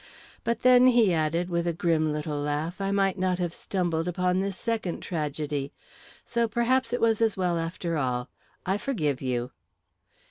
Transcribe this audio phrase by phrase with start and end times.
[0.43, 4.39] But then," he added, with a grim little laugh, "I might not have stumbled upon
[4.39, 5.71] this second tragedy.
[6.25, 8.27] So perhaps it was as well, after all.
[8.65, 9.51] I forgive you."